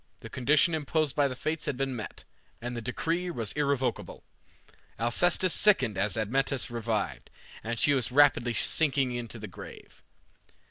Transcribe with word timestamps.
The 0.21 0.31
condition 0.31 0.73
imposed 0.73 1.15
by 1.15 1.27
the 1.27 1.35
Fates 1.35 1.67
had 1.67 1.77
been 1.77 1.95
met, 1.95 2.23
and 2.59 2.75
the 2.75 2.81
decree 2.81 3.29
was 3.29 3.51
irrevocable. 3.51 4.23
Alcestis 4.99 5.53
sickened 5.53 5.95
as 5.95 6.17
Admetus 6.17 6.71
revived, 6.71 7.29
and 7.63 7.77
she 7.77 7.93
was 7.93 8.11
rapidly 8.11 8.55
sinking 8.55 9.27
to 9.27 9.37
the 9.37 9.47
grave. 9.47 10.01